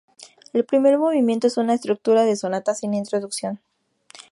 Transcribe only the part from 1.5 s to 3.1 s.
una estructura de sonata sin